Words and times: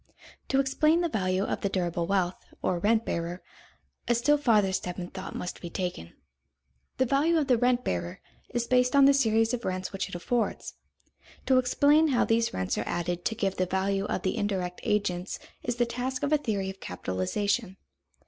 To 0.47 0.59
explain 0.59 1.01
the 1.01 1.09
value 1.09 1.43
of 1.43 1.61
the 1.61 1.69
durable 1.69 2.07
wealth, 2.07 2.43
or 2.63 2.79
rent 2.79 3.05
bearer, 3.05 3.43
a 4.07 4.15
still 4.15 4.39
farther 4.39 4.73
step 4.73 4.97
in 4.97 5.09
thought 5.11 5.35
must 5.35 5.61
be 5.61 5.69
taken. 5.69 6.13
The 6.97 7.05
value 7.05 7.37
of 7.37 7.45
the 7.45 7.59
rent 7.59 7.83
bearer 7.83 8.19
is 8.49 8.65
based 8.65 8.95
on 8.95 9.05
the 9.05 9.13
series 9.13 9.53
of 9.53 9.63
rents 9.63 9.93
which 9.93 10.09
it 10.09 10.15
affords. 10.15 10.73
To 11.45 11.59
explain 11.59 12.07
how 12.07 12.25
these 12.25 12.51
rents 12.51 12.79
are 12.79 12.87
added 12.87 13.23
to 13.25 13.35
give 13.35 13.57
the 13.57 13.67
value 13.67 14.05
of 14.05 14.23
the 14.23 14.37
indirect 14.37 14.79
agents 14.83 15.37
is 15.61 15.75
the 15.75 15.85
task 15.85 16.23
of 16.23 16.33
a 16.33 16.37
theory 16.39 16.71
of 16.71 16.79
capitalization. 16.79 17.77